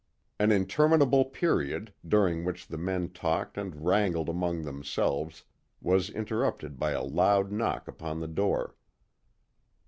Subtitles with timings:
[0.39, 5.43] An interminable period, during which the men talked and wrangled among themselves,
[5.79, 8.75] was interrupted by a loud knock upon the door.